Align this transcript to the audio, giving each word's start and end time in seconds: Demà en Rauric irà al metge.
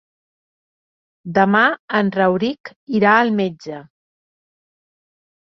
Demà 1.37 1.61
en 1.99 2.09
Rauric 2.15 2.73
irà 3.01 3.13
al 3.19 3.31
metge. 3.43 3.83